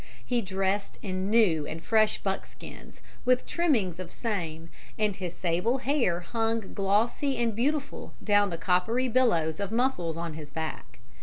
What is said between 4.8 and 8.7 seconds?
and his sable hair hung glossy and beautiful down the